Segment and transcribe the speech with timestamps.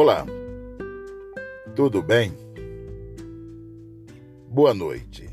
[0.00, 0.24] Olá,
[1.74, 2.32] tudo bem?
[4.48, 5.28] Boa noite.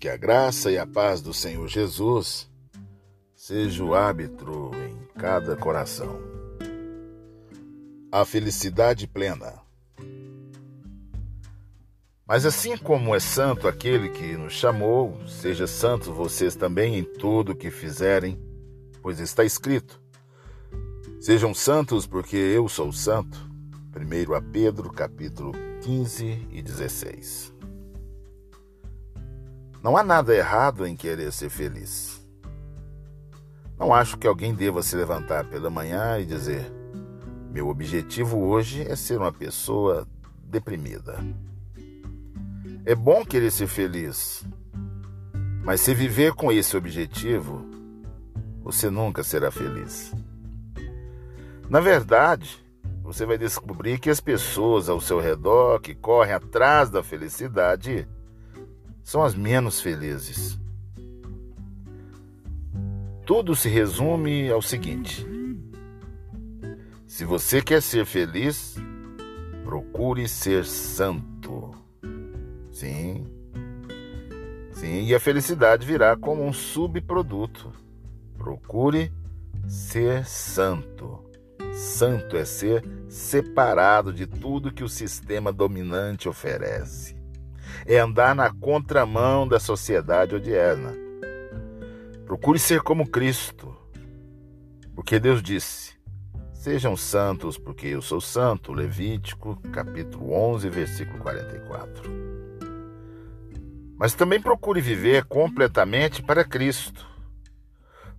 [0.00, 2.50] Que a graça e a paz do Senhor Jesus
[3.36, 6.18] seja o árbitro em cada coração.
[8.10, 9.60] A felicidade plena.
[12.26, 17.54] Mas assim como é santo aquele que nos chamou, seja santo vocês também em tudo
[17.54, 18.40] que fizerem,
[19.02, 20.00] pois está escrito:
[21.20, 23.52] Sejam santos porque eu sou santo.
[23.96, 27.54] 1 a Pedro, capítulo 15 e 16.
[29.80, 32.20] Não há nada errado em querer ser feliz.
[33.78, 36.72] Não acho que alguém deva se levantar pela manhã e dizer:
[37.52, 40.08] meu objetivo hoje é ser uma pessoa
[40.42, 41.18] deprimida.
[42.84, 44.44] É bom querer ser feliz,
[45.62, 47.64] mas se viver com esse objetivo,
[48.60, 50.12] você nunca será feliz.
[51.70, 52.63] Na verdade,
[53.04, 58.08] você vai descobrir que as pessoas ao seu redor que correm atrás da felicidade
[59.02, 60.58] são as menos felizes.
[63.26, 65.26] Tudo se resume ao seguinte:
[67.06, 68.76] se você quer ser feliz,
[69.62, 71.72] procure ser santo.
[72.72, 73.26] Sim.
[74.72, 77.70] Sim, e a felicidade virá como um subproduto.
[78.38, 79.12] Procure
[79.68, 81.33] ser santo.
[81.74, 87.16] Santo é ser separado de tudo que o sistema dominante oferece.
[87.84, 90.94] É andar na contramão da sociedade odierna.
[92.24, 93.76] Procure ser como Cristo.
[94.94, 95.94] Porque Deus disse:
[96.52, 98.72] Sejam santos, porque eu sou santo.
[98.72, 102.08] Levítico, capítulo 11, versículo 44.
[103.98, 107.04] Mas também procure viver completamente para Cristo.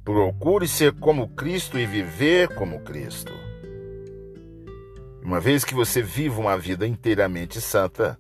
[0.03, 3.44] Procure ser como Cristo e viver como Cristo.
[5.25, 8.16] Uma vez que você viva uma vida inteiramente santa,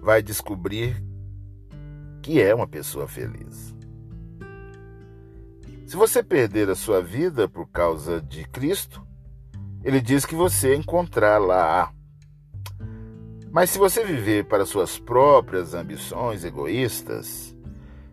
[0.00, 0.96] vai descobrir
[2.22, 3.76] que é uma pessoa feliz.
[5.86, 9.06] Se você perder a sua vida por causa de Cristo,
[9.84, 11.92] ele diz que você encontrá-la.
[13.50, 17.54] Mas se você viver para suas próprias ambições egoístas,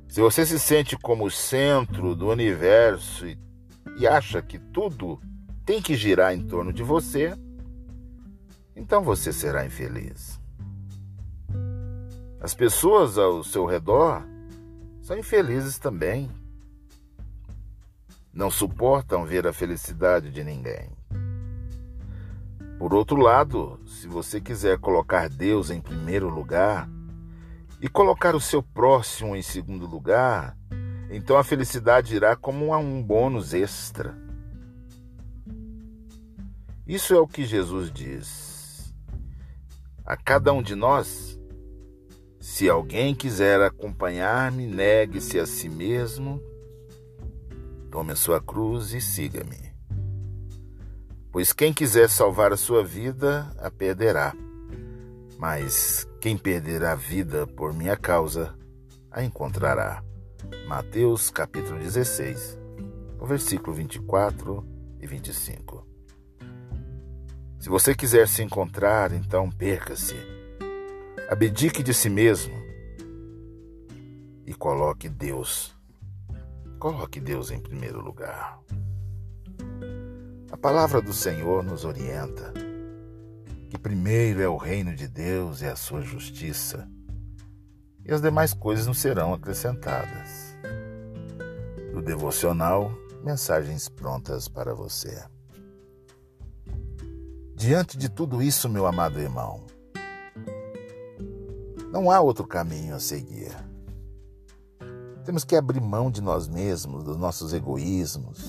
[0.10, 3.40] se você se sente como o centro do universo e,
[3.98, 5.22] e acha que tudo
[5.66, 7.34] tem que girar em torno de você,
[8.76, 10.40] então você será infeliz.
[12.42, 14.24] As pessoas ao seu redor
[15.02, 16.32] são infelizes também.
[18.34, 20.90] Não suportam ver a felicidade de ninguém.
[22.78, 26.90] Por outro lado, se você quiser colocar Deus em primeiro lugar
[27.82, 30.56] e colocar o seu próximo em segundo lugar,
[31.12, 34.18] então a felicidade irá como um bônus extra.
[36.88, 38.49] Isso é o que Jesus diz
[40.10, 41.40] a cada um de nós:
[42.40, 46.42] se alguém quiser acompanhar-me, negue-se a si mesmo,
[47.92, 49.70] tome a sua cruz e siga-me.
[51.32, 54.34] Pois quem quiser salvar a sua vida, a perderá.
[55.38, 58.58] Mas quem perder a vida por minha causa,
[59.12, 60.04] a encontrará.
[60.68, 62.58] Mateus capítulo 16,
[63.22, 64.66] versículo 24
[65.00, 65.89] e 25.
[67.60, 70.16] Se você quiser se encontrar, então perca-se.
[71.30, 72.56] Abdique de si mesmo
[74.46, 75.76] e coloque Deus.
[76.80, 78.58] Coloque Deus em primeiro lugar.
[80.50, 82.54] A palavra do Senhor nos orienta
[83.70, 86.90] que primeiro é o reino de Deus e a sua justiça,
[88.06, 90.56] e as demais coisas não serão acrescentadas.
[91.94, 92.92] Do devocional,
[93.22, 95.24] mensagens prontas para você.
[97.60, 99.66] Diante de tudo isso, meu amado irmão,
[101.92, 103.52] não há outro caminho a seguir.
[105.26, 108.48] Temos que abrir mão de nós mesmos, dos nossos egoísmos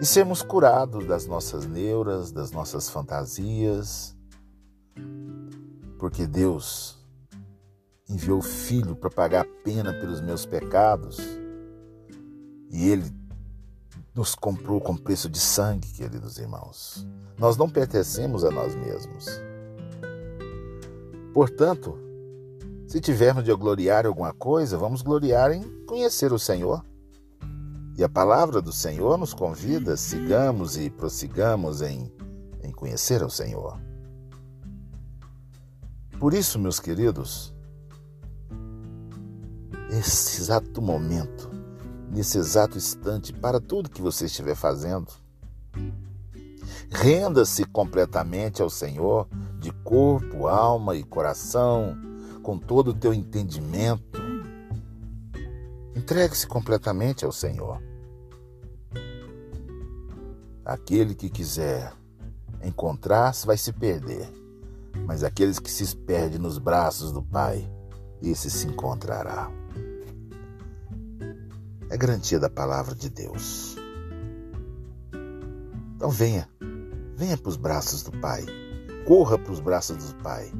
[0.00, 4.16] e sermos curados das nossas neuras, das nossas fantasias,
[5.98, 7.04] porque Deus
[8.08, 11.18] enviou o Filho para pagar a pena pelos meus pecados
[12.70, 13.10] e Ele
[14.14, 17.06] nos comprou com preço de sangue, queridos irmãos.
[17.38, 19.26] Nós não pertencemos a nós mesmos.
[21.32, 21.98] Portanto,
[22.86, 26.84] se tivermos de gloriar alguma coisa, vamos gloriar em conhecer o Senhor.
[27.96, 32.12] E a palavra do Senhor nos convida, sigamos e prossigamos em,
[32.62, 33.80] em conhecer o Senhor.
[36.18, 37.54] Por isso, meus queridos,
[39.90, 41.51] esse exato momento
[42.12, 45.08] nesse exato instante para tudo que você estiver fazendo.
[46.90, 49.26] Renda-se completamente ao Senhor,
[49.58, 51.96] de corpo, alma e coração,
[52.42, 54.20] com todo o teu entendimento.
[55.96, 57.82] Entregue-se completamente ao Senhor.
[60.64, 61.94] Aquele que quiser
[62.62, 64.28] encontrar-se vai se perder,
[65.06, 67.68] mas aqueles que se perdem nos braços do Pai,
[68.20, 69.50] esse se encontrará.
[71.92, 73.76] É garantia da palavra de Deus.
[75.94, 76.48] Então venha,
[77.16, 78.44] venha para os braços do Pai,
[79.06, 80.50] corra para os braços do Pai.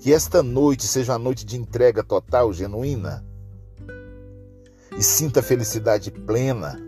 [0.00, 3.24] Que esta noite seja uma noite de entrega total, genuína,
[4.98, 6.86] e sinta a felicidade plena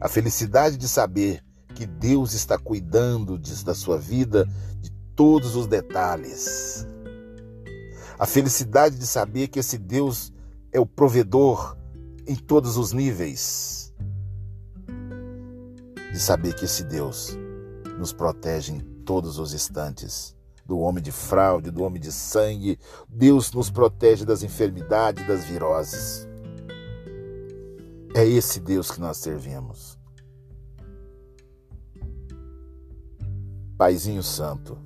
[0.00, 1.42] a felicidade de saber
[1.74, 4.48] que Deus está cuidando de, da sua vida,
[4.80, 6.86] de todos os detalhes.
[8.18, 10.32] A felicidade de saber que esse Deus
[10.72, 11.76] é o provedor
[12.28, 13.92] em todos os níveis.
[16.12, 17.36] De saber que esse Deus
[17.98, 20.36] nos protege em todos os instantes.
[20.66, 22.78] Do homem de fraude, do homem de sangue.
[23.08, 26.28] Deus nos protege das enfermidades, das viroses.
[28.14, 29.98] É esse Deus que nós servimos.
[33.78, 34.76] Paizinho Santo,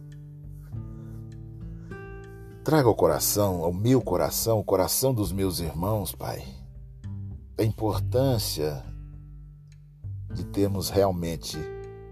[2.62, 6.44] traga ao coração, ao meu coração, o coração dos meus irmãos, Pai,
[7.58, 8.84] a importância
[10.32, 11.58] de termos realmente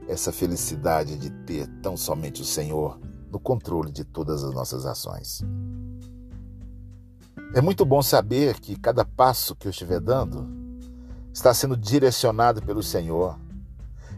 [0.08, 2.98] essa felicidade de ter tão somente o Senhor
[3.30, 5.42] no controle de todas as nossas ações.
[7.54, 10.48] É muito bom saber que cada passo que eu estiver dando
[11.32, 13.38] está sendo direcionado pelo Senhor,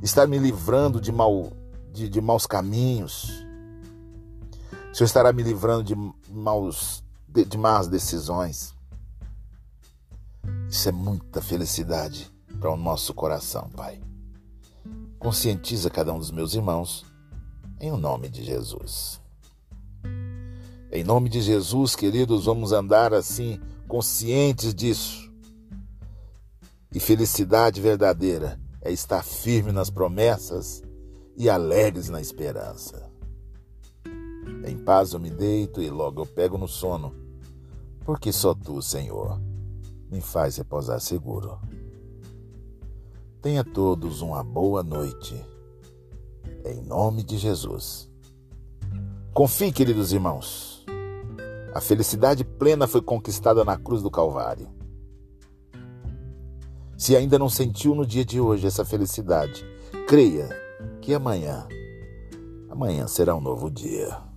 [0.03, 1.53] está me livrando de, mal,
[1.93, 3.45] de, de maus caminhos.
[4.91, 5.95] O Senhor estará me livrando de,
[6.31, 8.75] maus, de, de más decisões.
[10.73, 14.01] Isso é muita felicidade para o nosso coração, Pai.
[15.19, 17.05] Conscientiza cada um dos meus irmãos,
[17.79, 19.21] em nome de Jesus.
[20.91, 25.31] Em nome de Jesus, queridos, vamos andar assim, conscientes disso
[26.91, 30.83] e felicidade verdadeira é estar firme nas promessas
[31.37, 33.13] e alegres na esperança.
[34.67, 37.15] Em paz eu me deito e logo eu pego no sono,
[38.07, 39.39] porque só tu, Senhor,
[40.13, 41.59] me faz repousar seguro.
[43.41, 45.35] Tenha todos uma boa noite.
[46.67, 48.11] Em nome de Jesus.
[49.33, 50.85] Confie, queridos irmãos.
[51.75, 54.69] A felicidade plena foi conquistada na cruz do Calvário.
[56.99, 59.65] Se ainda não sentiu no dia de hoje essa felicidade,
[60.07, 60.51] creia
[61.01, 61.67] que amanhã,
[62.69, 64.32] amanhã será um novo dia.